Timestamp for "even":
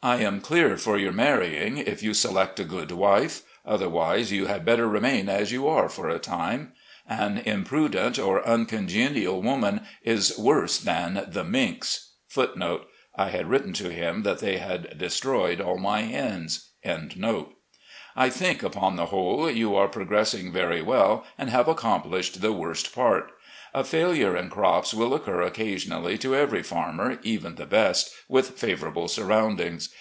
27.22-27.56